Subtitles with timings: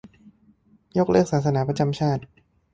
[0.97, 2.23] -ยกเลิกศาสนาประจำชาติ